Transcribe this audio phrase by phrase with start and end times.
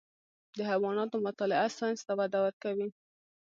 [0.57, 2.87] د حیواناتو مطالعه ساینس ته وده ورکوي.